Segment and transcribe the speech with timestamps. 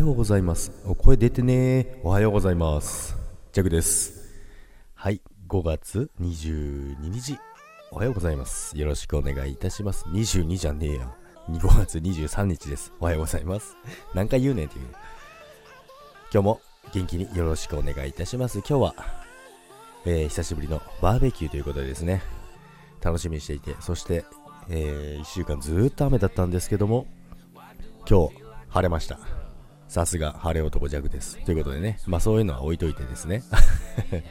[0.00, 0.72] ようございます。
[0.86, 3.16] お声出てねおはようございます。
[3.52, 4.30] ジャグです。
[4.94, 7.38] はい、5月22日。
[7.90, 8.76] おはようございます。
[8.78, 10.06] よろしくお願いいたします。
[10.06, 11.14] 22じゃねえや。
[11.50, 12.94] 5月23日です。
[12.98, 13.76] おはようございます。
[14.14, 14.86] 何回言うねんっていう。
[16.32, 16.60] 今日も
[16.94, 18.60] 元気によろしくお願いいたします。
[18.60, 18.94] 今日は、
[20.06, 22.22] えー久しぶりのバーベキューということでですね、
[23.02, 24.24] 楽しみにしていて、そして、
[24.70, 27.06] え1週間ずーっと雨だったんですけども、
[28.08, 28.34] 今日
[28.70, 29.39] 晴れました。
[29.90, 31.36] さすが晴れ男ジャグです。
[31.44, 33.42] ということでね、まあそういうのは置いといてですね。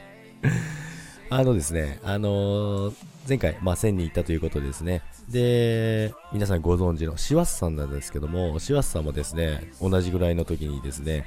[1.28, 2.94] あのですね、あのー
[3.28, 11.26] 前回、まあ1000人行ったということですね、で、皆さんご存知のシワスさんなんですけども、シワスさんもですね、同じぐらいの時にですね、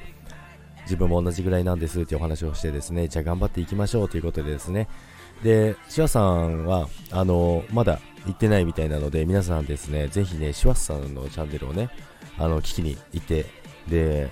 [0.86, 4.88] 自分も同じぐらいなんですっていうお話をしてですね、じゃあ頑張っていきましょうということでですね、
[5.44, 11.92] で、シワさんは、あのまだ行ってないみたいなので、皆さんですね、ぜひね、シワスさんのチャンネルをね、
[12.40, 13.46] あの、聞きに行って、
[13.88, 14.32] で、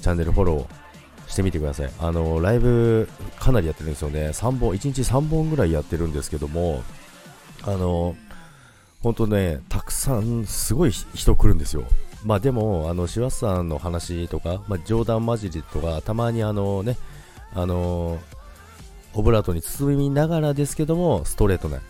[0.00, 1.90] チャンネルフォローしてみてください。
[2.00, 4.30] あの、ライブかなりやってるんですよね。
[4.30, 6.82] 3本、1日3本ぐらいやってるんですけども、
[7.62, 8.16] あの、
[9.02, 11.84] 本当ね、たくさん、すごい人来るんですよ。
[12.24, 16.96] まあでも、あの、シワさんの話とか、まあ冗談交じりとか、たまにあのね、
[17.54, 18.18] あの、
[19.14, 21.80] オブラートに包みながらですけども、ストレートな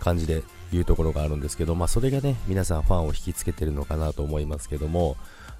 [0.00, 5.16] 感じで言うところがあるんですけど、まあそれがね、皆さんファンを引きつけてるのかなと思いますけども、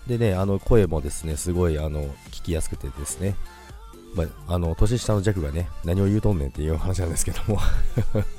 [0.07, 3.37] でね、あの声もですね、すごいあの聞きやすくてですね、
[4.15, 7.59] まあ、あの年下のジャックがね、何を言うとんねんっていう話なんですけども、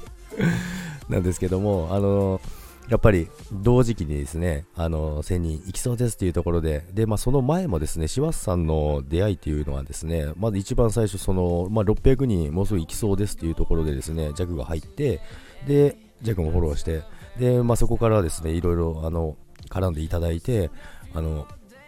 [1.10, 2.42] なんですけども、あの
[2.90, 15.22] やっぱり同時期にですね、あの1000人行きそうですっていうところで、でまあ、その前もですね、シワスさんの出会いっていうのはですね、まず一番最初、そのまあ、600人もうすぐ行きそうですっていうところでですね、ジャックが入って、
[15.66, 17.04] で、ジャックもフォローして、
[17.40, 19.38] で、まあ、そこからですね、いろいろあの
[19.70, 20.70] 絡んでいただいて、
[21.14, 21.48] あの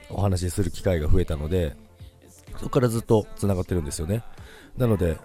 [0.09, 1.75] お話しする機会が増えたので、
[2.57, 4.23] そこからずっとつながってるんですよね。
[4.77, 5.17] なので、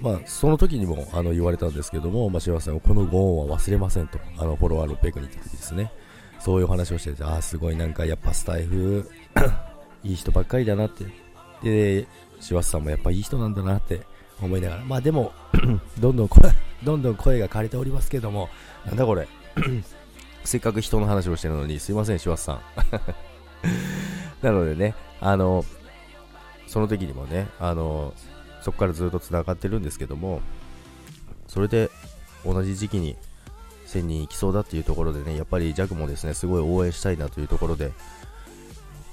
[0.00, 5.92] まあ、その時にもあの言われたんですけども、まあ、幸せはこのご恩は忘れませんと、あのフォロワー600人って時ですね、
[6.38, 9.10] そういう話をしてて、ああ、すごいなんかやっぱスタイフ、
[10.04, 11.04] いい人ばっかりだなって、
[11.62, 12.06] で、
[12.40, 14.02] 幸せさんもやっぱいい人なんだなって
[14.40, 15.32] 思いながら、まあでも、
[15.98, 16.42] どんどん声、
[16.84, 18.48] どんどん声が枯れておりますけども、
[18.86, 19.26] なんだこれ、
[20.44, 22.60] せっかく人の話をしてるのに、すいません、幸せさん。
[24.42, 25.64] なのでね、あの、
[26.66, 28.14] その時にもね、あの、
[28.62, 30.40] そこからずっとつながってるんですけども、
[31.46, 31.90] それで
[32.44, 33.16] 同じ時期に
[33.86, 37.92] 1000人行きそうだっていうところでね、やっぱりジャグもですね、すごい応援したいなというところで、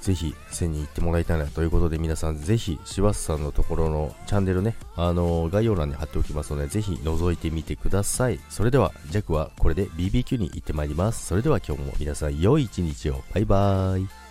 [0.02, 8.40] ぜひ1000人行ってもらいたいなということで、皆さんぜひ、シワスさんのところのチャンネルね、あの概要欄に貼っておきますので、ぜひ覗いてみてください。
[8.50, 11.26] それでは、ジャグはこれで BBQ に行ってまいります。
[11.26, 13.24] それでは今日も皆さん良い一日を。
[13.34, 14.25] バイバーイ。